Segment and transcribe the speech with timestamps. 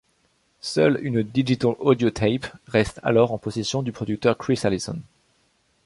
[0.61, 4.99] Seule une Digital Audio Tape reste alors en possession du producteur Chris Allison.